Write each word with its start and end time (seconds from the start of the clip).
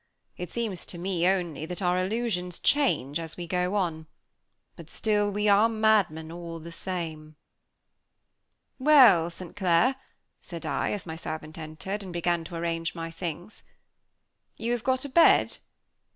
It 0.35 0.51
seems 0.51 0.83
to 0.87 0.97
me, 0.97 1.27
only, 1.27 1.67
that 1.67 1.79
our 1.79 1.99
illusions 2.03 2.57
change 2.57 3.19
as 3.19 3.37
we 3.37 3.45
go 3.45 3.75
on; 3.75 4.07
but, 4.75 4.89
still, 4.89 5.29
we 5.29 5.47
are 5.47 5.69
madmen 5.69 6.31
all 6.31 6.57
the 6.57 6.71
same. 6.71 7.35
"Well, 8.79 9.29
St. 9.29 9.55
Clair," 9.55 9.97
said 10.41 10.65
I, 10.65 10.91
as 10.91 11.05
my 11.05 11.15
servant 11.15 11.59
entered, 11.59 12.01
and 12.01 12.11
began 12.11 12.43
to 12.45 12.55
arrange 12.55 12.95
my 12.95 13.11
things. 13.11 13.61
"You 14.57 14.71
have 14.71 14.83
got 14.83 15.05
a 15.05 15.09
bed?" 15.09 15.57